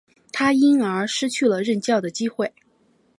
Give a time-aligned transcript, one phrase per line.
[0.31, 2.51] 他因而失去了任教的机会。